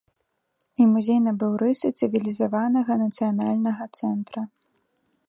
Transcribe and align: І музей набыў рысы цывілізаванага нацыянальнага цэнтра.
І 0.83 0.87
музей 0.93 1.19
набыў 1.25 1.53
рысы 1.63 1.87
цывілізаванага 1.99 2.93
нацыянальнага 3.05 3.83
цэнтра. 4.01 4.41